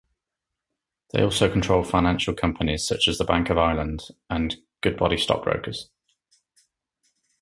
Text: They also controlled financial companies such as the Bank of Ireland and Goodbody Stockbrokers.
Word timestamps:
They 1.13 1.21
also 1.21 1.47
controlled 1.47 1.87
financial 1.87 2.33
companies 2.33 2.87
such 2.87 3.07
as 3.07 3.19
the 3.19 3.23
Bank 3.23 3.51
of 3.51 3.59
Ireland 3.59 4.01
and 4.31 4.55
Goodbody 4.81 5.17
Stockbrokers. 5.19 5.91